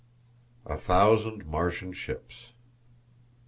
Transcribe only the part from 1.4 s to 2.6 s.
Martian Ships.